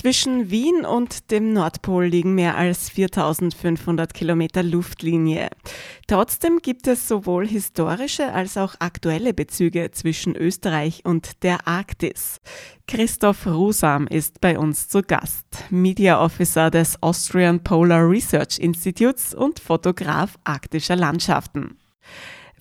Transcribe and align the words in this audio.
Zwischen 0.00 0.50
Wien 0.50 0.86
und 0.86 1.30
dem 1.30 1.52
Nordpol 1.52 2.06
liegen 2.06 2.34
mehr 2.34 2.56
als 2.56 2.88
4500 2.88 4.14
Kilometer 4.14 4.62
Luftlinie. 4.62 5.50
Trotzdem 6.06 6.60
gibt 6.62 6.86
es 6.86 7.06
sowohl 7.06 7.46
historische 7.46 8.32
als 8.32 8.56
auch 8.56 8.76
aktuelle 8.78 9.34
Bezüge 9.34 9.90
zwischen 9.90 10.36
Österreich 10.36 11.02
und 11.04 11.42
der 11.42 11.68
Arktis. 11.68 12.40
Christoph 12.86 13.46
Rusam 13.46 14.06
ist 14.06 14.40
bei 14.40 14.58
uns 14.58 14.88
zu 14.88 15.02
Gast, 15.02 15.44
Media 15.68 16.24
Officer 16.24 16.70
des 16.70 17.02
Austrian 17.02 17.62
Polar 17.62 18.08
Research 18.08 18.58
Institutes 18.58 19.34
und 19.34 19.60
Fotograf 19.60 20.38
arktischer 20.44 20.96
Landschaften. 20.96 21.76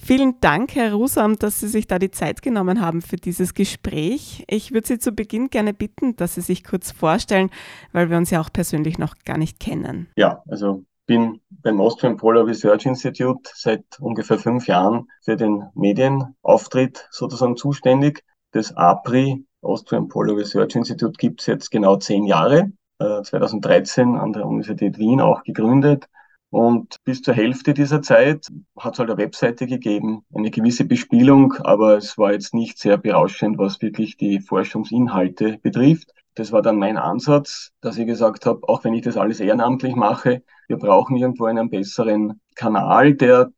Vielen 0.01 0.39
Dank, 0.39 0.75
Herr 0.75 0.93
Rusam, 0.93 1.37
dass 1.37 1.59
Sie 1.59 1.67
sich 1.67 1.85
da 1.85 1.99
die 1.99 2.09
Zeit 2.09 2.41
genommen 2.41 2.81
haben 2.81 3.01
für 3.01 3.17
dieses 3.17 3.53
Gespräch. 3.53 4.45
Ich 4.47 4.73
würde 4.73 4.87
Sie 4.87 4.97
zu 4.97 5.11
Beginn 5.11 5.49
gerne 5.49 5.73
bitten, 5.73 6.15
dass 6.15 6.35
Sie 6.35 6.41
sich 6.41 6.63
kurz 6.63 6.89
vorstellen, 6.91 7.51
weil 7.91 8.09
wir 8.09 8.17
uns 8.17 8.31
ja 8.31 8.39
auch 8.41 8.51
persönlich 8.51 8.97
noch 8.97 9.13
gar 9.25 9.37
nicht 9.37 9.59
kennen. 9.59 10.07
Ja, 10.15 10.41
also 10.47 10.83
bin 11.05 11.41
beim 11.49 11.81
Austrian 11.81 12.15
Polar 12.17 12.47
Research 12.47 12.85
Institute 12.85 13.51
seit 13.53 13.83
ungefähr 13.99 14.39
fünf 14.39 14.67
Jahren 14.67 15.09
für 15.21 15.35
den 15.35 15.65
Medienauftritt 15.75 17.07
sozusagen 17.11 17.57
zuständig. 17.57 18.23
Das 18.51 18.75
APRI, 18.75 19.45
Austrian 19.61 20.07
Polar 20.07 20.37
Research 20.37 20.75
Institute, 20.75 21.17
gibt 21.17 21.41
es 21.41 21.47
jetzt 21.47 21.71
genau 21.71 21.97
zehn 21.97 22.25
Jahre. 22.25 22.71
2013 22.99 24.15
äh, 24.15 24.17
an 24.17 24.33
der 24.33 24.45
Universität 24.45 24.97
Wien 24.97 25.21
auch 25.21 25.43
gegründet 25.43 26.07
und 26.49 26.97
bis 27.03 27.21
zur 27.21 27.33
Hälfte 27.33 27.73
dieser 27.73 28.01
Zeit 28.01 28.47
hat 28.77 28.93
es 28.93 28.99
halt 28.99 29.09
eine 29.09 29.17
Webseite 29.17 29.67
gegeben, 29.67 30.23
eine 30.33 30.49
gewisse 30.49 30.85
Bespielung, 30.85 31.53
aber 31.59 31.97
es 31.97 32.17
war 32.17 32.31
jetzt 32.33 32.53
nicht 32.53 32.79
sehr 32.79 32.97
berauschend, 32.97 33.57
was 33.57 33.81
wirklich 33.81 34.17
die 34.17 34.39
Forschungsinhalte 34.39 35.59
betrifft. 35.61 36.13
Das 36.35 36.51
war 36.51 36.61
dann 36.61 36.77
mein 36.77 36.97
Ansatz, 36.97 37.71
dass 37.81 37.97
ich 37.97 38.07
gesagt 38.07 38.45
habe, 38.45 38.67
auch 38.67 38.83
wenn 38.83 38.93
ich 38.93 39.03
das 39.03 39.17
alles 39.17 39.39
ehrenamtlich 39.39 39.95
mache, 39.95 40.41
wir 40.67 40.77
brauchen 40.77 41.17
irgendwo 41.17 41.45
einen 41.45 41.69
besseren 41.69 42.39
Kanal, 42.55 43.13
der 43.13 43.51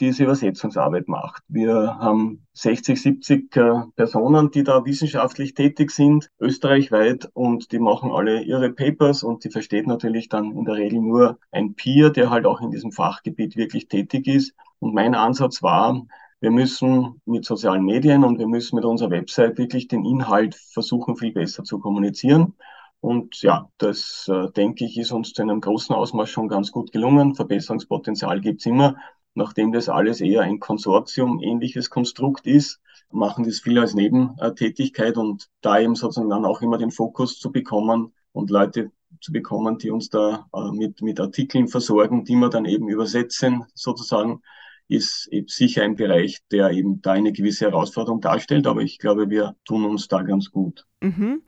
diese 0.00 0.24
Übersetzungsarbeit 0.24 1.06
macht. 1.06 1.42
Wir 1.48 1.98
haben 1.98 2.46
60, 2.54 3.00
70 3.00 3.56
äh, 3.56 3.72
Personen, 3.94 4.50
die 4.50 4.64
da 4.64 4.84
wissenschaftlich 4.84 5.54
tätig 5.54 5.92
sind, 5.92 6.30
österreichweit, 6.40 7.30
und 7.32 7.70
die 7.70 7.78
machen 7.78 8.10
alle 8.10 8.42
ihre 8.42 8.70
Papers 8.70 9.22
und 9.22 9.44
die 9.44 9.50
versteht 9.50 9.86
natürlich 9.86 10.28
dann 10.28 10.52
in 10.52 10.64
der 10.64 10.74
Regel 10.74 11.00
nur 11.00 11.38
ein 11.52 11.74
Peer, 11.74 12.10
der 12.10 12.30
halt 12.30 12.44
auch 12.44 12.60
in 12.60 12.70
diesem 12.70 12.90
Fachgebiet 12.90 13.56
wirklich 13.56 13.86
tätig 13.88 14.26
ist. 14.26 14.54
Und 14.80 14.94
mein 14.94 15.14
Ansatz 15.14 15.62
war, 15.62 16.06
wir 16.40 16.50
müssen 16.50 17.20
mit 17.24 17.44
sozialen 17.44 17.84
Medien 17.84 18.24
und 18.24 18.38
wir 18.38 18.46
müssen 18.46 18.76
mit 18.76 18.84
unserer 18.84 19.10
Website 19.10 19.58
wirklich 19.58 19.88
den 19.88 20.04
Inhalt 20.04 20.54
versuchen, 20.54 21.16
viel 21.16 21.32
besser 21.32 21.64
zu 21.64 21.78
kommunizieren. 21.78 22.54
Und 23.00 23.42
ja, 23.42 23.70
das 23.78 24.28
äh, 24.28 24.50
denke 24.52 24.84
ich, 24.84 24.98
ist 24.98 25.12
uns 25.12 25.32
zu 25.32 25.42
einem 25.42 25.60
großen 25.60 25.94
Ausmaß 25.94 26.28
schon 26.30 26.48
ganz 26.48 26.72
gut 26.72 26.90
gelungen. 26.90 27.36
Verbesserungspotenzial 27.36 28.40
gibt's 28.40 28.66
immer 28.66 28.96
nachdem 29.38 29.72
das 29.72 29.88
alles 29.88 30.20
eher 30.20 30.42
ein 30.42 30.60
Konsortium-ähnliches 30.60 31.88
Konstrukt 31.88 32.46
ist, 32.46 32.80
machen 33.10 33.44
das 33.44 33.60
viel 33.60 33.78
als 33.78 33.94
Nebentätigkeit 33.94 35.16
und 35.16 35.48
da 35.62 35.78
eben 35.80 35.94
sozusagen 35.94 36.28
dann 36.28 36.44
auch 36.44 36.60
immer 36.60 36.76
den 36.76 36.90
Fokus 36.90 37.38
zu 37.38 37.50
bekommen 37.50 38.12
und 38.32 38.50
Leute 38.50 38.90
zu 39.20 39.32
bekommen, 39.32 39.78
die 39.78 39.90
uns 39.90 40.10
da 40.10 40.46
äh, 40.52 40.70
mit, 40.72 41.00
mit 41.00 41.20
Artikeln 41.20 41.68
versorgen, 41.68 42.24
die 42.24 42.34
wir 42.34 42.50
dann 42.50 42.66
eben 42.66 42.88
übersetzen 42.88 43.64
sozusagen, 43.74 44.42
ist 44.88 45.28
eben 45.28 45.48
sicher 45.48 45.82
ein 45.82 45.94
Bereich, 45.94 46.40
der 46.50 46.70
eben 46.72 47.00
da 47.00 47.12
eine 47.12 47.32
gewisse 47.32 47.66
Herausforderung 47.66 48.20
darstellt, 48.20 48.66
aber 48.66 48.80
ich 48.82 48.98
glaube, 48.98 49.30
wir 49.30 49.54
tun 49.64 49.84
uns 49.84 50.08
da 50.08 50.22
ganz 50.22 50.50
gut. 50.50 50.87
Mhm. 51.00 51.42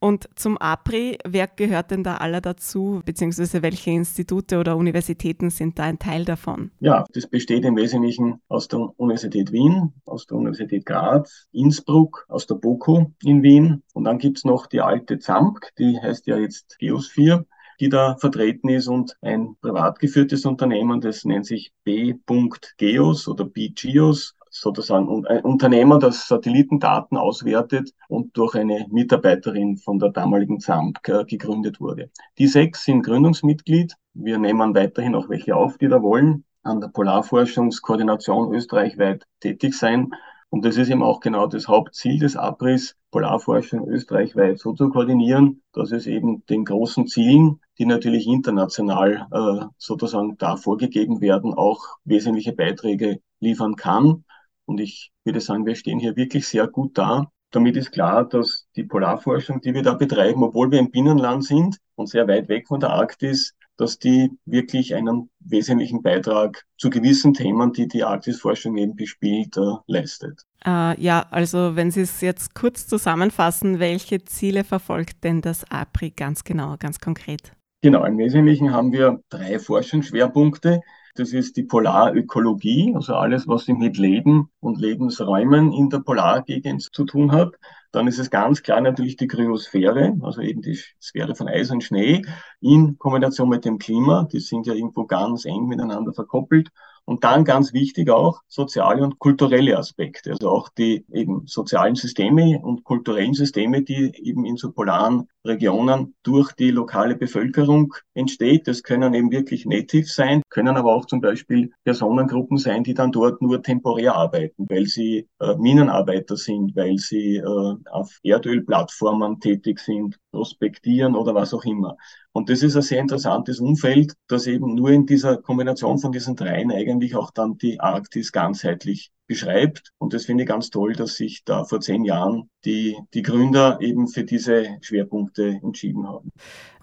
Und 0.00 0.28
zum 0.34 0.58
APRI, 0.58 1.18
wer 1.24 1.46
gehört 1.46 1.90
denn 1.90 2.02
da 2.02 2.16
alle 2.16 2.40
dazu, 2.40 3.02
beziehungsweise 3.04 3.62
welche 3.62 3.90
Institute 3.90 4.58
oder 4.58 4.76
Universitäten 4.76 5.50
sind 5.50 5.78
da 5.78 5.84
ein 5.84 5.98
Teil 5.98 6.24
davon? 6.24 6.70
Ja, 6.80 7.04
das 7.12 7.26
besteht 7.26 7.64
im 7.64 7.76
Wesentlichen 7.76 8.40
aus 8.48 8.68
der 8.68 8.80
Universität 8.96 9.52
Wien, 9.52 9.92
aus 10.04 10.26
der 10.26 10.38
Universität 10.38 10.86
Graz, 10.86 11.46
Innsbruck, 11.52 12.26
aus 12.28 12.46
der 12.46 12.56
BOKU 12.56 13.12
in 13.22 13.42
Wien 13.42 13.82
und 13.94 14.04
dann 14.04 14.18
gibt's 14.18 14.44
noch 14.44 14.66
die 14.66 14.80
alte 14.80 15.18
ZAMK, 15.18 15.72
die 15.78 15.98
heißt 16.00 16.26
ja 16.26 16.36
jetzt 16.36 16.78
Geosphere 16.78 17.46
die 17.80 17.88
da 17.88 18.16
vertreten 18.16 18.68
ist 18.68 18.88
und 18.88 19.16
ein 19.20 19.56
privat 19.60 19.98
geführtes 19.98 20.46
Unternehmen, 20.46 21.00
das 21.00 21.24
nennt 21.24 21.46
sich 21.46 21.72
B.Geos 21.84 23.28
oder 23.28 23.44
B.Geos, 23.44 24.35
sozusagen 24.60 25.26
ein 25.26 25.44
Unternehmer, 25.44 25.98
das 25.98 26.28
Satellitendaten 26.28 27.16
auswertet 27.16 27.92
und 28.08 28.36
durch 28.36 28.54
eine 28.54 28.86
Mitarbeiterin 28.90 29.76
von 29.76 29.98
der 29.98 30.10
damaligen 30.10 30.60
ZAMP 30.60 31.02
gegründet 31.02 31.80
wurde. 31.80 32.10
Die 32.38 32.46
sechs 32.46 32.84
sind 32.84 33.02
Gründungsmitglied. 33.02 33.94
Wir 34.14 34.38
nehmen 34.38 34.74
weiterhin 34.74 35.14
auch 35.14 35.28
welche 35.28 35.56
auf, 35.56 35.78
die 35.78 35.88
da 35.88 36.02
wollen, 36.02 36.44
an 36.62 36.80
der 36.80 36.88
Polarforschungskoordination 36.88 38.54
österreichweit 38.54 39.24
tätig 39.40 39.74
sein. 39.74 40.10
Und 40.48 40.64
das 40.64 40.76
ist 40.76 40.90
eben 40.90 41.02
auch 41.02 41.20
genau 41.20 41.46
das 41.46 41.68
Hauptziel 41.68 42.18
des 42.18 42.36
Abriss, 42.36 42.96
Polarforschung 43.10 43.88
österreichweit 43.88 44.58
so 44.58 44.72
zu 44.72 44.90
koordinieren, 44.90 45.62
dass 45.72 45.90
es 45.90 46.06
eben 46.06 46.44
den 46.46 46.64
großen 46.64 47.06
Zielen, 47.06 47.60
die 47.78 47.86
natürlich 47.86 48.26
international 48.26 49.26
äh, 49.32 49.66
sozusagen 49.76 50.36
da 50.38 50.56
vorgegeben 50.56 51.20
werden, 51.20 51.52
auch 51.52 51.80
wesentliche 52.04 52.52
Beiträge 52.52 53.20
liefern 53.40 53.76
kann. 53.76 54.24
Und 54.66 54.80
ich 54.80 55.12
würde 55.24 55.40
sagen, 55.40 55.64
wir 55.64 55.74
stehen 55.74 55.98
hier 55.98 56.16
wirklich 56.16 56.46
sehr 56.46 56.66
gut 56.66 56.98
da. 56.98 57.30
Damit 57.52 57.76
ist 57.76 57.92
klar, 57.92 58.28
dass 58.28 58.66
die 58.76 58.84
Polarforschung, 58.84 59.60
die 59.60 59.72
wir 59.72 59.82
da 59.82 59.94
betreiben, 59.94 60.42
obwohl 60.42 60.70
wir 60.70 60.80
im 60.80 60.90
Binnenland 60.90 61.44
sind 61.44 61.78
und 61.94 62.08
sehr 62.08 62.28
weit 62.28 62.48
weg 62.48 62.66
von 62.68 62.80
der 62.80 62.90
Arktis, 62.90 63.54
dass 63.76 63.98
die 63.98 64.30
wirklich 64.44 64.94
einen 64.94 65.30
wesentlichen 65.40 66.02
Beitrag 66.02 66.64
zu 66.78 66.90
gewissen 66.90 67.34
Themen, 67.34 67.72
die 67.72 67.88
die 67.88 68.04
Arktisforschung 68.04 68.76
eben 68.76 68.96
bespielt, 68.96 69.56
äh, 69.56 69.74
leistet. 69.86 70.42
Äh, 70.64 71.00
ja, 71.00 71.26
also 71.30 71.76
wenn 71.76 71.90
Sie 71.90 72.00
es 72.00 72.20
jetzt 72.20 72.54
kurz 72.54 72.86
zusammenfassen, 72.86 73.78
welche 73.78 74.24
Ziele 74.24 74.64
verfolgt 74.64 75.22
denn 75.24 75.40
das 75.40 75.70
APRI 75.70 76.10
ganz 76.10 76.42
genau, 76.42 76.76
ganz 76.78 76.98
konkret? 76.98 77.52
Genau, 77.82 78.04
im 78.04 78.18
Wesentlichen 78.18 78.72
haben 78.72 78.92
wir 78.92 79.20
drei 79.28 79.58
Forschungsschwerpunkte. 79.58 80.80
Das 81.16 81.32
ist 81.32 81.56
die 81.56 81.62
Polarökologie, 81.62 82.92
also 82.94 83.14
alles, 83.14 83.48
was 83.48 83.66
mit 83.68 83.96
Leben 83.96 84.50
und 84.60 84.78
Lebensräumen 84.78 85.72
in 85.72 85.88
der 85.88 86.00
Polargegend 86.00 86.82
zu 86.92 87.04
tun 87.06 87.32
hat. 87.32 87.54
Dann 87.90 88.06
ist 88.06 88.18
es 88.18 88.28
ganz 88.28 88.62
klar 88.62 88.82
natürlich 88.82 89.16
die 89.16 89.26
Kryosphäre, 89.26 90.14
also 90.20 90.42
eben 90.42 90.60
die 90.60 90.78
Sphäre 91.00 91.34
von 91.34 91.48
Eis 91.48 91.70
und 91.70 91.82
Schnee 91.82 92.22
in 92.60 92.98
Kombination 92.98 93.48
mit 93.48 93.64
dem 93.64 93.78
Klima. 93.78 94.28
Die 94.30 94.40
sind 94.40 94.66
ja 94.66 94.74
irgendwo 94.74 95.06
ganz 95.06 95.46
eng 95.46 95.66
miteinander 95.66 96.12
verkoppelt. 96.12 96.68
Und 97.06 97.24
dann 97.24 97.44
ganz 97.44 97.72
wichtig 97.72 98.10
auch 98.10 98.42
soziale 98.48 99.02
und 99.02 99.18
kulturelle 99.18 99.78
Aspekte, 99.78 100.32
also 100.32 100.50
auch 100.50 100.68
die 100.68 101.06
eben 101.12 101.46
sozialen 101.46 101.94
Systeme 101.94 102.60
und 102.60 102.82
kulturellen 102.82 103.32
Systeme, 103.32 103.82
die 103.82 104.12
eben 104.22 104.44
in 104.44 104.56
so 104.56 104.72
polaren 104.72 105.28
Regionen 105.46 106.14
durch 106.22 106.52
die 106.52 106.70
lokale 106.70 107.16
Bevölkerung 107.16 107.94
entsteht. 108.14 108.66
Das 108.66 108.82
können 108.82 109.14
eben 109.14 109.30
wirklich 109.30 109.66
native 109.66 110.06
sein, 110.06 110.42
können 110.48 110.76
aber 110.76 110.94
auch 110.94 111.06
zum 111.06 111.20
Beispiel 111.20 111.72
Personengruppen 111.84 112.58
sein, 112.58 112.84
die 112.84 112.94
dann 112.94 113.12
dort 113.12 113.42
nur 113.42 113.62
temporär 113.62 114.14
arbeiten, 114.14 114.66
weil 114.68 114.86
sie 114.86 115.28
äh, 115.40 115.56
Minenarbeiter 115.56 116.36
sind, 116.36 116.74
weil 116.76 116.98
sie 116.98 117.36
äh, 117.36 117.74
auf 117.90 118.18
Erdölplattformen 118.22 119.40
tätig 119.40 119.80
sind, 119.80 120.18
prospektieren 120.30 121.14
oder 121.14 121.34
was 121.34 121.54
auch 121.54 121.64
immer. 121.64 121.96
Und 122.32 122.50
das 122.50 122.62
ist 122.62 122.76
ein 122.76 122.82
sehr 122.82 123.00
interessantes 123.00 123.60
Umfeld, 123.60 124.14
das 124.28 124.46
eben 124.46 124.74
nur 124.74 124.90
in 124.90 125.06
dieser 125.06 125.38
Kombination 125.38 125.98
von 125.98 126.12
diesen 126.12 126.36
dreien 126.36 126.70
eigentlich 126.70 127.16
auch 127.16 127.30
dann 127.30 127.56
die 127.56 127.80
Arktis 127.80 128.30
ganzheitlich 128.30 129.10
beschreibt. 129.26 129.92
Und 129.98 130.12
das 130.14 130.26
finde 130.26 130.44
ich 130.44 130.48
ganz 130.48 130.70
toll, 130.70 130.94
dass 130.94 131.16
sich 131.16 131.44
da 131.44 131.64
vor 131.64 131.80
zehn 131.80 132.04
Jahren 132.04 132.50
die, 132.64 132.96
die 133.14 133.22
Gründer 133.22 133.78
eben 133.80 134.08
für 134.08 134.24
diese 134.24 134.78
Schwerpunkte 134.80 135.60
entschieden 135.62 136.06
haben. 136.06 136.32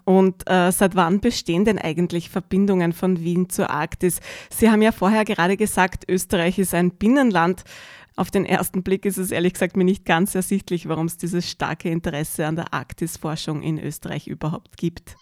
Und 0.04 0.48
äh, 0.48 0.70
seit 0.70 0.96
wann 0.96 1.20
bestehen 1.20 1.64
denn 1.64 1.78
eigentlich 1.78 2.28
Verbindungen 2.28 2.92
von 2.92 3.20
Wien 3.20 3.48
zur 3.48 3.70
Arktis? 3.70 4.20
Sie 4.50 4.70
haben 4.70 4.82
ja 4.82 4.92
vorher 4.92 5.24
gerade 5.24 5.56
gesagt, 5.56 6.04
Österreich 6.08 6.58
ist 6.58 6.74
ein 6.74 6.90
Binnenland. 6.90 7.64
Auf 8.16 8.30
den 8.30 8.44
ersten 8.44 8.82
Blick 8.82 9.06
ist 9.06 9.16
es 9.16 9.32
ehrlich 9.32 9.54
gesagt 9.54 9.76
mir 9.76 9.84
nicht 9.84 10.04
ganz 10.04 10.34
ersichtlich, 10.34 10.88
warum 10.88 11.06
es 11.06 11.16
dieses 11.16 11.50
starke 11.50 11.88
Interesse 11.88 12.46
an 12.46 12.54
der 12.54 12.72
Arktisforschung 12.72 13.62
in 13.62 13.78
Österreich 13.78 14.28
überhaupt 14.28 14.76
gibt. 14.76 15.16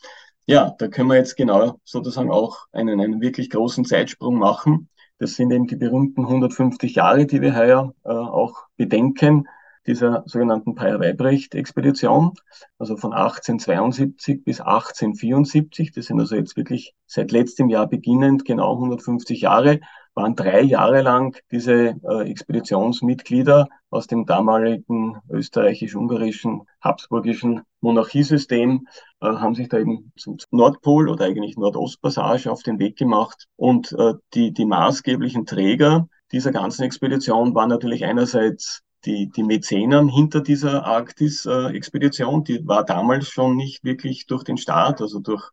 Ja, 0.46 0.74
da 0.78 0.88
können 0.88 1.08
wir 1.08 1.16
jetzt 1.16 1.36
genau 1.36 1.80
sozusagen 1.84 2.30
auch 2.30 2.66
einen, 2.72 3.00
einen 3.00 3.20
wirklich 3.20 3.48
großen 3.48 3.84
Zeitsprung 3.84 4.38
machen. 4.38 4.88
Das 5.22 5.34
sind 5.34 5.52
eben 5.52 5.68
die 5.68 5.76
berühmten 5.76 6.22
150 6.22 6.96
Jahre, 6.96 7.26
die 7.26 7.40
wir 7.40 7.54
heuer 7.54 7.94
äh, 8.02 8.08
auch 8.08 8.64
bedenken, 8.76 9.46
dieser 9.86 10.24
sogenannten 10.26 10.74
Peyer-Weibrecht-Expedition, 10.74 12.32
also 12.76 12.96
von 12.96 13.12
1872 13.12 14.42
bis 14.42 14.60
1874. 14.60 15.92
Das 15.92 16.06
sind 16.06 16.18
also 16.18 16.34
jetzt 16.34 16.56
wirklich 16.56 16.96
seit 17.06 17.30
letztem 17.30 17.68
Jahr 17.68 17.88
beginnend 17.88 18.44
genau 18.44 18.72
150 18.72 19.42
Jahre. 19.42 19.78
Waren 20.14 20.36
drei 20.36 20.62
Jahre 20.62 21.02
lang 21.02 21.36
diese 21.50 21.94
äh, 22.02 22.30
Expeditionsmitglieder 22.30 23.68
aus 23.90 24.06
dem 24.06 24.26
damaligen 24.26 25.16
österreichisch-ungarischen, 25.30 26.62
habsburgischen 26.80 27.62
Monarchiesystem, 27.80 28.86
äh, 29.20 29.26
haben 29.26 29.54
sich 29.54 29.68
da 29.68 29.78
eben 29.78 30.12
zum 30.16 30.38
Nordpol 30.50 31.08
oder 31.08 31.24
eigentlich 31.26 31.56
Nordostpassage 31.56 32.50
auf 32.50 32.62
den 32.62 32.78
Weg 32.78 32.96
gemacht. 32.96 33.46
Und 33.56 33.92
äh, 33.92 34.14
die, 34.34 34.52
die 34.52 34.66
maßgeblichen 34.66 35.46
Träger 35.46 36.08
dieser 36.32 36.52
ganzen 36.52 36.82
Expedition 36.82 37.54
waren 37.54 37.68
natürlich 37.68 38.04
einerseits 38.04 38.82
die, 39.04 39.30
die 39.30 39.42
Mäzenen 39.42 40.08
hinter 40.08 40.40
dieser 40.40 40.84
Arktis-Expedition, 40.84 42.44
die 42.44 42.66
war 42.66 42.84
damals 42.84 43.28
schon 43.28 43.56
nicht 43.56 43.82
wirklich 43.84 44.26
durch 44.26 44.44
den 44.44 44.56
Staat, 44.56 45.00
also 45.00 45.18
durch 45.18 45.50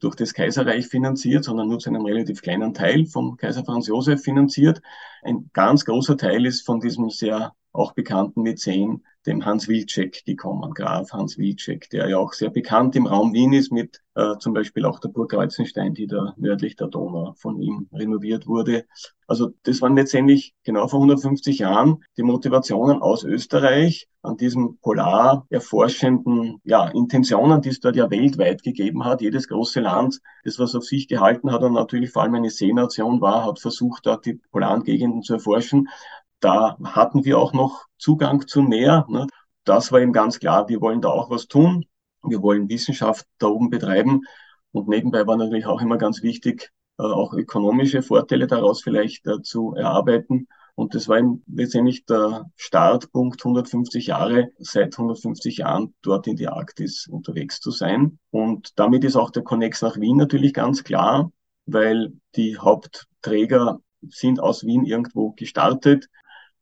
durch 0.00 0.16
das 0.16 0.34
Kaiserreich 0.34 0.88
finanziert, 0.88 1.44
sondern 1.44 1.68
nur 1.68 1.78
zu 1.78 1.90
einem 1.90 2.04
relativ 2.04 2.42
kleinen 2.42 2.74
Teil 2.74 3.06
vom 3.06 3.36
Kaiser 3.36 3.64
Franz 3.64 3.86
Josef 3.86 4.22
finanziert. 4.22 4.82
Ein 5.22 5.50
ganz 5.52 5.84
großer 5.84 6.16
Teil 6.16 6.46
ist 6.46 6.66
von 6.66 6.80
diesem 6.80 7.10
sehr 7.10 7.54
auch 7.72 7.92
bekannten 7.92 8.42
Mäzen, 8.42 9.04
dem 9.26 9.44
Hans 9.44 9.68
Wilczek 9.68 10.24
gekommen, 10.24 10.72
Graf 10.72 11.12
Hans 11.12 11.36
Wilczek, 11.36 11.90
der 11.90 12.08
ja 12.08 12.18
auch 12.18 12.32
sehr 12.32 12.50
bekannt 12.50 12.96
im 12.96 13.06
Raum 13.06 13.34
Wien 13.34 13.52
ist 13.52 13.70
mit 13.70 14.00
äh, 14.14 14.38
zum 14.38 14.54
Beispiel 14.54 14.84
auch 14.84 14.98
der 14.98 15.10
Burg 15.10 15.30
Kreuzenstein, 15.30 15.94
die 15.94 16.06
da 16.06 16.34
nördlich 16.36 16.76
der 16.76 16.88
Donau 16.88 17.34
von 17.36 17.60
ihm 17.60 17.88
renoviert 17.92 18.46
wurde. 18.46 18.86
Also 19.26 19.50
das 19.62 19.80
waren 19.80 19.94
letztendlich 19.94 20.54
genau 20.64 20.88
vor 20.88 20.98
150 20.98 21.58
Jahren 21.60 22.02
die 22.16 22.22
Motivationen 22.22 23.00
aus 23.00 23.22
Österreich 23.22 24.08
an 24.22 24.36
diesem 24.36 24.78
polar 24.78 25.46
erforschenden 25.50 26.60
ja, 26.64 26.88
Intentionen, 26.88 27.62
die 27.62 27.68
es 27.68 27.80
dort 27.80 27.96
ja 27.96 28.10
weltweit 28.10 28.62
gegeben 28.62 29.04
hat. 29.04 29.20
Jedes 29.22 29.48
große 29.48 29.80
Land, 29.80 30.20
das 30.44 30.58
was 30.58 30.74
auf 30.74 30.84
sich 30.84 31.08
gehalten 31.08 31.52
hat 31.52 31.62
und 31.62 31.74
natürlich 31.74 32.10
vor 32.10 32.22
allem 32.22 32.34
eine 32.34 32.50
Seenation 32.50 33.20
war, 33.20 33.44
hat 33.46 33.60
versucht, 33.60 34.06
dort 34.06 34.26
die 34.26 34.40
polaren 34.50 34.82
Gegenden 34.82 35.22
zu 35.22 35.34
erforschen. 35.34 35.88
Da 36.40 36.76
hatten 36.82 37.24
wir 37.24 37.38
auch 37.38 37.52
noch 37.52 37.84
Zugang 37.98 38.46
zum 38.46 38.68
Meer. 38.68 39.06
Ne? 39.08 39.26
Das 39.64 39.92
war 39.92 40.00
eben 40.00 40.12
ganz 40.12 40.38
klar, 40.38 40.68
wir 40.68 40.80
wollen 40.80 41.00
da 41.00 41.08
auch 41.08 41.30
was 41.30 41.46
tun. 41.46 41.84
Wir 42.22 42.42
wollen 42.42 42.68
Wissenschaft 42.68 43.26
da 43.38 43.48
oben 43.48 43.70
betreiben. 43.70 44.22
Und 44.72 44.88
nebenbei 44.88 45.26
war 45.26 45.36
natürlich 45.36 45.66
auch 45.66 45.80
immer 45.80 45.98
ganz 45.98 46.22
wichtig, 46.22 46.70
äh, 46.98 47.02
auch 47.02 47.32
ökonomische 47.34 48.02
Vorteile 48.02 48.46
daraus 48.46 48.82
vielleicht 48.82 49.26
äh, 49.26 49.42
zu 49.42 49.74
erarbeiten. 49.74 50.48
Und 50.74 50.94
das 50.94 51.08
war 51.08 51.20
letztendlich 51.46 52.06
der 52.06 52.50
Startpunkt, 52.56 53.44
150 53.44 54.06
Jahre, 54.06 54.48
seit 54.58 54.94
150 54.94 55.58
Jahren 55.58 55.94
dort 56.00 56.26
in 56.26 56.36
die 56.36 56.48
Arktis 56.48 57.06
unterwegs 57.06 57.60
zu 57.60 57.70
sein. 57.70 58.18
Und 58.30 58.78
damit 58.78 59.04
ist 59.04 59.16
auch 59.16 59.30
der 59.30 59.42
Connex 59.42 59.82
nach 59.82 59.98
Wien 59.98 60.16
natürlich 60.16 60.54
ganz 60.54 60.82
klar, 60.82 61.32
weil 61.66 62.12
die 62.34 62.56
Hauptträger 62.56 63.80
sind 64.08 64.40
aus 64.40 64.64
Wien 64.64 64.84
irgendwo 64.84 65.32
gestartet. 65.32 66.08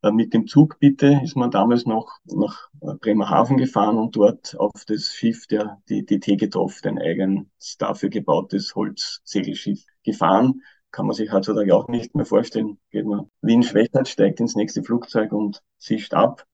Äh, 0.02 0.12
mit 0.12 0.32
dem 0.34 0.46
Zug 0.46 0.78
bitte 0.78 1.20
ist 1.24 1.36
man 1.36 1.50
damals 1.50 1.86
noch 1.86 2.18
nach 2.24 2.68
äh, 2.80 2.94
Bremerhaven 3.00 3.56
gefahren 3.56 3.98
und 3.98 4.14
dort 4.16 4.58
auf 4.58 4.84
das 4.86 5.12
Schiff 5.12 5.46
der, 5.46 5.80
die, 5.88 6.04
die 6.04 6.20
Tegetroff, 6.20 6.80
ein 6.84 6.98
eigens 6.98 7.76
dafür 7.78 8.08
gebautes 8.08 8.74
Holzsegelschiff 8.74 9.84
gefahren. 10.04 10.62
Kann 10.90 11.06
man 11.06 11.14
sich 11.14 11.32
heutzutage 11.32 11.74
auch 11.74 11.88
nicht 11.88 12.14
mehr 12.14 12.24
vorstellen. 12.24 12.78
Geht 12.90 13.06
man 13.06 13.30
Wien-Schwächert, 13.42 14.08
steigt 14.08 14.40
ins 14.40 14.56
nächste 14.56 14.82
Flugzeug 14.82 15.32
und 15.32 15.62
zischt 15.78 16.14
ab. 16.14 16.46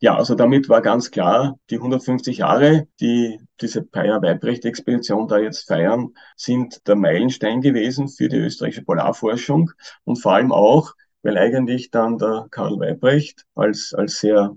Ja, 0.00 0.16
also 0.16 0.34
damit 0.34 0.68
war 0.68 0.82
ganz 0.82 1.10
klar, 1.10 1.58
die 1.70 1.76
150 1.76 2.38
Jahre, 2.38 2.86
die 3.00 3.40
diese 3.60 3.82
Peyer 3.82 4.20
Weibrecht-Expedition 4.20 5.28
da 5.28 5.38
jetzt 5.38 5.66
feiern, 5.66 6.14
sind 6.36 6.86
der 6.86 6.96
Meilenstein 6.96 7.60
gewesen 7.60 8.08
für 8.08 8.28
die 8.28 8.36
österreichische 8.36 8.84
Polarforschung 8.84 9.70
und 10.04 10.16
vor 10.16 10.32
allem 10.32 10.52
auch 10.52 10.92
weil 11.26 11.38
eigentlich 11.38 11.90
dann 11.90 12.18
der 12.18 12.46
Karl 12.52 12.78
Weibrecht 12.78 13.44
als, 13.56 13.92
als 13.92 14.20
sehr 14.20 14.56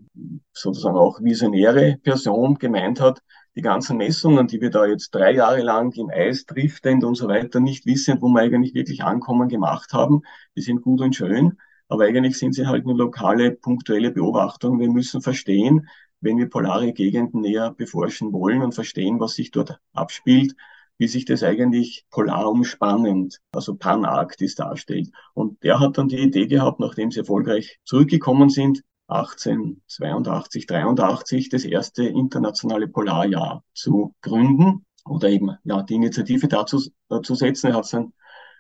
sozusagen 0.54 0.98
auch 0.98 1.20
visionäre 1.20 1.98
Person 2.04 2.60
gemeint 2.60 3.02
hat, 3.02 3.24
die 3.56 3.62
ganzen 3.62 3.98
Messungen, 3.98 4.46
die 4.46 4.62
wir 4.62 4.70
da 4.70 4.86
jetzt 4.86 5.10
drei 5.16 5.34
Jahre 5.34 5.62
lang 5.64 5.92
im 5.94 6.12
Eis 6.12 6.46
driftend 6.46 7.04
und 7.04 7.16
so 7.16 7.28
weiter 7.28 7.60
nicht 7.60 7.88
wissen, 7.88 8.22
wo 8.22 8.28
wir 8.30 8.42
eigentlich 8.42 8.76
wirklich 8.76 9.04
ankommen 9.04 9.50
gemacht 9.50 9.94
haben, 9.94 10.22
die 10.56 10.62
sind 10.62 10.84
gut 10.84 11.02
und 11.02 11.16
schön, 11.16 11.58
aber 11.88 12.04
eigentlich 12.04 12.38
sind 12.38 12.54
sie 12.54 12.68
halt 12.68 12.86
nur 12.86 12.96
lokale, 12.96 13.52
punktuelle 13.52 14.12
Beobachtungen. 14.12 14.80
Wir 14.80 14.92
müssen 14.92 15.22
verstehen, 15.22 15.88
wenn 16.22 16.38
wir 16.38 16.50
polare 16.50 16.94
Gegenden 16.94 17.42
näher 17.42 17.72
beforschen 17.72 18.32
wollen 18.32 18.62
und 18.62 18.76
verstehen, 18.76 19.20
was 19.20 19.34
sich 19.34 19.50
dort 19.50 19.80
abspielt, 19.94 20.56
wie 21.00 21.08
sich 21.08 21.26
das 21.26 21.44
eigentlich 21.44 22.06
polar 22.12 22.52
umspannend, 22.52 23.40
also 23.52 23.76
Panarktis 23.76 24.54
darstellt. 24.56 25.10
Und 25.34 25.64
der 25.64 25.80
hat 25.80 25.98
dann 25.98 26.10
die 26.10 26.20
Idee 26.20 26.46
gehabt, 26.46 26.80
nachdem 26.80 27.10
sie 27.10 27.22
erfolgreich 27.22 27.80
zurückgekommen 27.86 28.50
sind, 28.50 28.84
1882, 29.08 30.68
83 30.68 31.50
das 31.50 31.66
erste 31.66 32.04
internationale 32.04 32.88
Polarjahr 32.88 33.64
zu 33.74 34.14
gründen 34.22 34.86
oder 35.06 35.30
eben 35.30 35.58
ja 35.64 35.82
die 35.82 35.96
Initiative 35.96 36.48
dazu 36.48 36.84
äh, 37.10 37.22
zu 37.22 37.34
setzen. 37.34 37.68
Er 37.68 37.78
hat 37.78 37.86
es 37.86 37.92
dann 37.92 38.14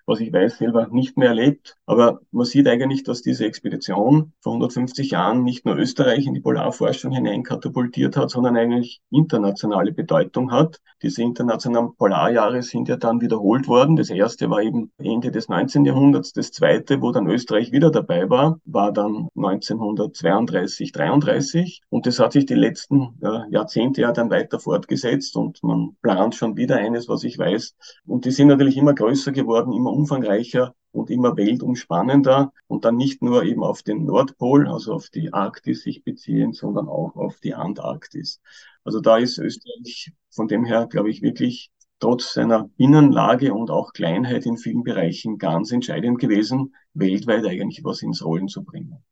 was 0.09 0.19
ich 0.19 0.33
weiß, 0.33 0.57
selber 0.57 0.87
nicht 0.91 1.17
mehr 1.17 1.29
erlebt. 1.29 1.77
Aber 1.85 2.19
man 2.31 2.45
sieht 2.45 2.67
eigentlich, 2.67 3.03
dass 3.03 3.21
diese 3.21 3.45
Expedition 3.45 4.33
vor 4.41 4.53
150 4.53 5.11
Jahren 5.11 5.43
nicht 5.43 5.65
nur 5.65 5.77
Österreich 5.77 6.25
in 6.25 6.33
die 6.33 6.41
Polarforschung 6.41 7.11
hineinkatapultiert 7.11 8.17
hat, 8.17 8.31
sondern 8.31 8.57
eigentlich 8.57 9.01
internationale 9.11 9.91
Bedeutung 9.91 10.51
hat. 10.51 10.81
Diese 11.03 11.21
internationalen 11.21 11.95
Polarjahre 11.95 12.63
sind 12.63 12.89
ja 12.89 12.97
dann 12.97 13.21
wiederholt 13.21 13.67
worden. 13.67 13.95
Das 13.95 14.09
erste 14.09 14.49
war 14.49 14.61
eben 14.61 14.91
Ende 14.97 15.31
des 15.31 15.47
19. 15.47 15.85
Jahrhunderts. 15.85 16.33
Das 16.33 16.51
zweite, 16.51 17.01
wo 17.01 17.11
dann 17.11 17.27
Österreich 17.27 17.71
wieder 17.71 17.91
dabei 17.91 18.29
war, 18.29 18.59
war 18.65 18.91
dann 18.91 19.29
1932, 19.35 20.91
33. 20.91 21.81
Und 21.89 22.07
das 22.07 22.19
hat 22.19 22.33
sich 22.33 22.47
die 22.47 22.55
letzten 22.55 23.15
ja, 23.21 23.45
Jahrzehnte 23.51 24.01
ja 24.01 24.11
dann 24.11 24.31
weiter 24.31 24.59
fortgesetzt 24.59 25.35
und 25.35 25.61
man 25.63 25.95
plant 26.01 26.33
schon 26.33 26.57
wieder 26.57 26.77
eines, 26.77 27.07
was 27.07 27.23
ich 27.23 27.37
weiß. 27.37 27.75
Und 28.07 28.25
die 28.25 28.31
sind 28.31 28.47
natürlich 28.47 28.75
immer 28.75 28.93
größer 28.93 29.31
geworden, 29.31 29.71
immer 29.71 29.98
umfangreicher 29.99 30.73
und 30.91 31.09
immer 31.09 31.35
weltumspannender 31.37 32.51
und 32.67 32.85
dann 32.85 32.95
nicht 32.95 33.21
nur 33.21 33.43
eben 33.43 33.63
auf 33.63 33.83
den 33.83 34.05
Nordpol, 34.05 34.67
also 34.67 34.93
auf 34.93 35.09
die 35.09 35.33
Arktis 35.33 35.83
sich 35.83 36.03
beziehen, 36.03 36.53
sondern 36.53 36.87
auch 36.87 37.15
auf 37.15 37.39
die 37.39 37.53
Antarktis. 37.53 38.41
Also 38.83 38.99
da 38.99 39.17
ist 39.17 39.37
Österreich 39.37 40.11
von 40.31 40.47
dem 40.47 40.65
her, 40.65 40.87
glaube 40.87 41.09
ich, 41.09 41.21
wirklich 41.21 41.71
trotz 41.99 42.33
seiner 42.33 42.69
Binnenlage 42.77 43.53
und 43.53 43.69
auch 43.69 43.91
Kleinheit 43.91 44.45
in 44.45 44.57
vielen 44.57 44.83
Bereichen 44.83 45.37
ganz 45.37 45.71
entscheidend 45.71 46.19
gewesen, 46.19 46.73
weltweit 46.93 47.45
eigentlich 47.45 47.83
was 47.83 48.01
ins 48.01 48.23
Rollen 48.23 48.47
zu 48.47 48.63
bringen 48.63 49.03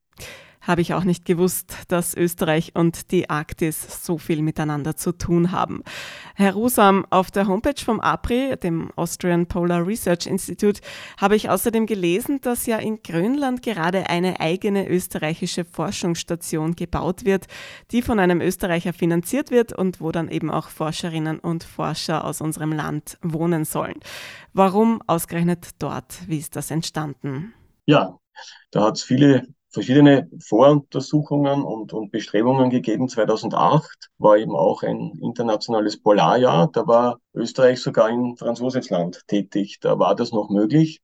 habe 0.61 0.81
ich 0.81 0.93
auch 0.93 1.03
nicht 1.03 1.25
gewusst, 1.25 1.73
dass 1.87 2.15
Österreich 2.15 2.71
und 2.75 3.11
die 3.11 3.29
Arktis 3.29 4.03
so 4.05 4.17
viel 4.17 4.41
miteinander 4.41 4.95
zu 4.95 5.11
tun 5.11 5.51
haben. 5.51 5.83
Herr 6.35 6.53
Rusam, 6.53 7.05
auf 7.09 7.31
der 7.31 7.47
Homepage 7.47 7.83
vom 7.83 7.99
APRI, 7.99 8.57
dem 8.57 8.91
Austrian 8.95 9.47
Polar 9.47 9.85
Research 9.85 10.27
Institute, 10.27 10.81
habe 11.19 11.35
ich 11.35 11.49
außerdem 11.49 11.85
gelesen, 11.85 12.41
dass 12.41 12.65
ja 12.65 12.77
in 12.77 13.01
Grönland 13.01 13.61
gerade 13.61 14.09
eine 14.09 14.39
eigene 14.39 14.89
österreichische 14.89 15.65
Forschungsstation 15.65 16.75
gebaut 16.75 17.25
wird, 17.25 17.47
die 17.91 18.01
von 18.01 18.19
einem 18.19 18.41
Österreicher 18.41 18.93
finanziert 18.93 19.51
wird 19.51 19.73
und 19.73 20.01
wo 20.01 20.11
dann 20.11 20.29
eben 20.29 20.51
auch 20.51 20.69
Forscherinnen 20.69 21.39
und 21.39 21.63
Forscher 21.63 22.25
aus 22.25 22.41
unserem 22.41 22.71
Land 22.71 23.17
wohnen 23.21 23.65
sollen. 23.65 23.99
Warum 24.53 25.01
ausgerechnet 25.07 25.69
dort? 25.79 26.27
Wie 26.27 26.37
ist 26.37 26.55
das 26.55 26.71
entstanden? 26.71 27.53
Ja, 27.85 28.19
da 28.71 28.85
hat 28.85 28.97
es 28.97 29.03
viele 29.03 29.47
verschiedene 29.77 30.27
Voruntersuchungen 30.39 31.61
und, 31.61 31.93
und 31.93 32.11
Bestrebungen 32.11 32.71
gegeben. 32.71 33.07
2008 33.07 34.09
war 34.17 34.35
eben 34.35 34.55
auch 34.55 34.81
ein 34.81 35.19
internationales 35.21 36.01
Polarjahr. 36.01 36.71
Da 36.73 36.87
war 36.87 37.19
Österreich 37.35 37.79
sogar 37.79 38.09
in 38.09 38.35
Franz 38.37 38.59
tätig. 39.27 39.77
Da 39.79 39.99
war 39.99 40.15
das 40.15 40.31
noch 40.31 40.49
möglich. 40.49 40.99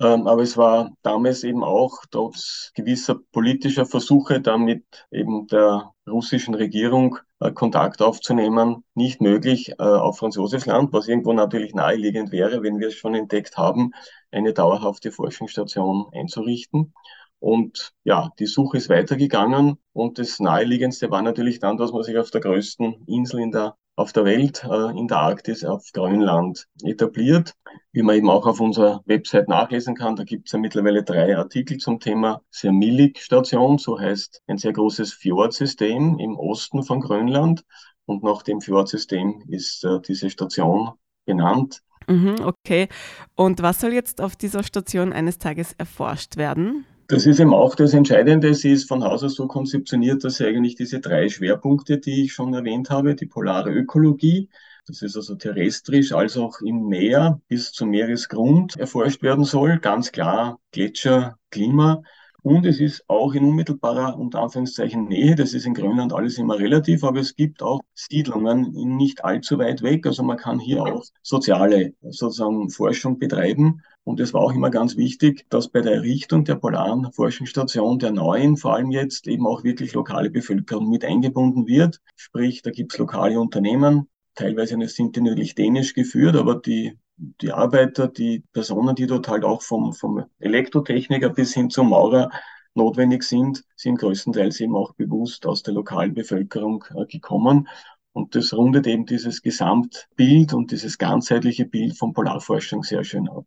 Ähm, 0.00 0.28
aber 0.28 0.42
es 0.42 0.56
war 0.56 0.92
damals 1.02 1.42
eben 1.42 1.64
auch 1.64 2.04
trotz 2.12 2.70
gewisser 2.76 3.16
politischer 3.32 3.84
Versuche, 3.84 4.40
damit 4.40 4.84
eben 5.10 5.48
der 5.48 5.92
russischen 6.08 6.54
Regierung 6.54 7.18
äh, 7.40 7.50
Kontakt 7.50 8.00
aufzunehmen, 8.00 8.84
nicht 8.94 9.20
möglich 9.20 9.70
äh, 9.70 9.82
auf 9.82 10.18
Franz 10.18 10.36
Josefsland, 10.36 10.92
was 10.92 11.08
irgendwo 11.08 11.32
natürlich 11.32 11.74
naheliegend 11.74 12.30
wäre, 12.30 12.62
wenn 12.62 12.78
wir 12.78 12.88
es 12.88 12.94
schon 12.94 13.16
entdeckt 13.16 13.56
haben, 13.56 13.90
eine 14.30 14.52
dauerhafte 14.52 15.10
Forschungsstation 15.10 16.06
einzurichten. 16.12 16.94
Und 17.40 17.92
ja, 18.04 18.30
die 18.38 18.46
Suche 18.46 18.78
ist 18.78 18.88
weitergegangen 18.88 19.78
und 19.92 20.18
das 20.18 20.40
naheliegendste 20.40 21.10
war 21.10 21.22
natürlich 21.22 21.60
dann, 21.60 21.76
dass 21.76 21.92
man 21.92 22.02
sich 22.02 22.18
auf 22.18 22.30
der 22.30 22.40
größten 22.40 23.04
Insel 23.06 23.40
in 23.40 23.52
der, 23.52 23.76
auf 23.94 24.12
der 24.12 24.24
Welt, 24.24 24.64
äh, 24.64 24.98
in 24.98 25.06
der 25.06 25.18
Arktis, 25.18 25.64
auf 25.64 25.84
Grönland 25.92 26.66
etabliert. 26.82 27.54
Wie 27.92 28.02
man 28.02 28.16
eben 28.16 28.28
auch 28.28 28.46
auf 28.46 28.60
unserer 28.60 29.02
Website 29.06 29.48
nachlesen 29.48 29.94
kann, 29.94 30.16
da 30.16 30.24
gibt 30.24 30.48
es 30.48 30.52
ja 30.52 30.58
mittlerweile 30.58 31.04
drei 31.04 31.36
Artikel 31.36 31.78
zum 31.78 32.00
Thema 32.00 32.42
Sermilik-Station, 32.50 33.78
so 33.78 34.00
heißt 34.00 34.42
ein 34.48 34.58
sehr 34.58 34.72
großes 34.72 35.12
Fjordsystem 35.12 36.18
im 36.18 36.36
Osten 36.36 36.82
von 36.82 37.00
Grönland. 37.00 37.64
Und 38.04 38.24
nach 38.24 38.42
dem 38.42 38.60
Fjordsystem 38.60 39.44
ist 39.48 39.84
äh, 39.84 40.00
diese 40.00 40.30
Station 40.30 40.92
benannt. 41.24 41.82
Mhm, 42.08 42.36
okay. 42.40 42.88
Und 43.36 43.62
was 43.62 43.80
soll 43.80 43.92
jetzt 43.92 44.20
auf 44.20 44.34
dieser 44.34 44.62
Station 44.62 45.12
eines 45.12 45.38
Tages 45.38 45.74
erforscht 45.74 46.36
werden? 46.36 46.86
Das 47.08 47.24
ist 47.24 47.40
eben 47.40 47.54
auch 47.54 47.74
das 47.74 47.94
Entscheidende. 47.94 48.52
Sie 48.52 48.70
ist 48.70 48.86
von 48.86 49.02
Haus 49.02 49.24
aus 49.24 49.34
so 49.34 49.48
konzeptioniert, 49.48 50.22
dass 50.24 50.36
sie 50.36 50.46
eigentlich 50.46 50.74
diese 50.74 51.00
drei 51.00 51.30
Schwerpunkte, 51.30 51.98
die 51.98 52.24
ich 52.24 52.34
schon 52.34 52.52
erwähnt 52.52 52.90
habe, 52.90 53.14
die 53.14 53.24
polare 53.24 53.70
Ökologie, 53.70 54.50
das 54.86 55.00
ist 55.02 55.16
also 55.16 55.34
terrestrisch 55.34 56.12
als 56.12 56.36
auch 56.36 56.60
im 56.60 56.86
Meer 56.86 57.40
bis 57.48 57.72
zum 57.72 57.90
Meeresgrund 57.90 58.76
erforscht 58.76 59.22
werden 59.22 59.44
soll. 59.44 59.78
Ganz 59.78 60.12
klar 60.12 60.60
Gletscher, 60.70 61.38
Klima. 61.50 62.02
Und 62.42 62.64
es 62.64 62.80
ist 62.80 63.04
auch 63.08 63.34
in 63.34 63.44
unmittelbarer, 63.44 64.18
unter 64.18 64.40
Anführungszeichen, 64.40 65.04
Nähe, 65.08 65.34
das 65.34 65.52
ist 65.52 65.66
in 65.66 65.74
Grönland 65.74 66.12
alles 66.12 66.38
immer 66.38 66.58
relativ, 66.58 67.04
aber 67.04 67.20
es 67.20 67.34
gibt 67.36 67.62
auch 67.62 67.80
Siedlungen 67.94 68.70
nicht 68.96 69.24
allzu 69.24 69.58
weit 69.58 69.82
weg. 69.82 70.06
Also 70.06 70.22
man 70.22 70.36
kann 70.36 70.58
hier 70.58 70.82
auch 70.82 71.04
soziale 71.22 71.92
sozusagen 72.02 72.70
Forschung 72.70 73.18
betreiben. 73.18 73.82
Und 74.08 74.20
es 74.20 74.32
war 74.32 74.40
auch 74.40 74.54
immer 74.54 74.70
ganz 74.70 74.96
wichtig, 74.96 75.44
dass 75.50 75.68
bei 75.68 75.82
der 75.82 75.92
Errichtung 75.92 76.44
der 76.44 76.54
polaren 76.54 77.12
Forschungsstation 77.12 77.98
der 77.98 78.10
neuen, 78.10 78.56
vor 78.56 78.74
allem 78.74 78.90
jetzt 78.90 79.28
eben 79.28 79.46
auch 79.46 79.64
wirklich 79.64 79.92
lokale 79.92 80.30
Bevölkerung 80.30 80.88
mit 80.88 81.04
eingebunden 81.04 81.66
wird. 81.66 82.00
Sprich, 82.16 82.62
da 82.62 82.70
gibt 82.70 82.94
es 82.94 82.98
lokale 82.98 83.38
Unternehmen, 83.38 84.08
teilweise 84.34 84.78
sind 84.88 85.14
die 85.14 85.20
natürlich 85.20 85.54
dänisch 85.54 85.92
geführt, 85.92 86.36
aber 86.36 86.54
die 86.54 86.98
die 87.18 87.52
Arbeiter, 87.52 88.08
die 88.08 88.44
Personen, 88.52 88.94
die 88.94 89.06
dort 89.06 89.28
halt 89.28 89.44
auch 89.44 89.60
vom, 89.60 89.92
vom 89.92 90.24
Elektrotechniker 90.38 91.28
bis 91.28 91.52
hin 91.52 91.68
zum 91.68 91.90
Maurer 91.90 92.30
notwendig 92.74 93.24
sind, 93.24 93.64
sind 93.76 93.98
größtenteils 93.98 94.60
eben 94.60 94.76
auch 94.76 94.94
bewusst 94.94 95.44
aus 95.44 95.62
der 95.62 95.74
lokalen 95.74 96.14
Bevölkerung 96.14 96.84
äh, 96.94 97.04
gekommen. 97.06 97.68
Und 98.18 98.34
das 98.34 98.52
rundet 98.52 98.88
eben 98.88 99.06
dieses 99.06 99.42
Gesamtbild 99.42 100.52
und 100.52 100.72
dieses 100.72 100.98
ganzheitliche 100.98 101.64
Bild 101.64 101.96
von 101.96 102.12
Polarforschung 102.12 102.82
sehr 102.82 103.04
schön 103.04 103.28
ab. 103.28 103.44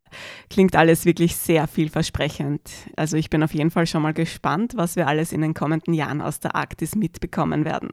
Klingt 0.49 0.77
alles 0.77 1.05
wirklich 1.05 1.35
sehr 1.35 1.67
vielversprechend. 1.67 2.61
Also 2.95 3.17
ich 3.17 3.29
bin 3.29 3.43
auf 3.43 3.53
jeden 3.53 3.69
Fall 3.69 3.85
schon 3.85 4.01
mal 4.01 4.13
gespannt, 4.13 4.73
was 4.77 4.95
wir 4.95 5.07
alles 5.07 5.33
in 5.33 5.41
den 5.41 5.53
kommenden 5.53 5.93
Jahren 5.93 6.21
aus 6.21 6.39
der 6.39 6.55
Arktis 6.55 6.95
mitbekommen 6.95 7.65
werden. 7.65 7.89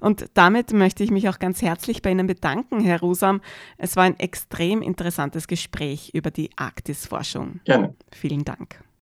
Und 0.00 0.24
damit 0.32 0.72
möchte 0.72 1.04
ich 1.04 1.10
mich 1.10 1.28
auch 1.28 1.38
ganz 1.38 1.60
herzlich 1.60 2.00
bei 2.00 2.10
Ihnen 2.10 2.26
bedanken, 2.26 2.80
Herr 2.80 3.00
Rusam. 3.00 3.42
Es 3.76 3.96
war 3.96 4.04
ein 4.04 4.18
extrem 4.18 4.80
interessantes 4.80 5.46
Gespräch 5.46 6.12
über 6.14 6.30
die 6.30 6.48
Arktisforschung. 6.56 7.60
Gerne. 7.64 7.94
Vielen 8.10 8.44
Dank. 8.44 8.82